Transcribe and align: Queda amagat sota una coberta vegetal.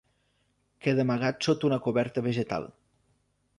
Queda 0.85 1.05
amagat 1.07 1.45
sota 1.49 1.69
una 1.71 1.79
coberta 1.89 2.25
vegetal. 2.31 2.69